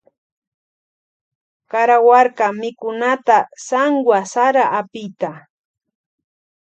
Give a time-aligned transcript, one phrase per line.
[1.71, 5.31] Karawarka mikunata sanwu sara apita.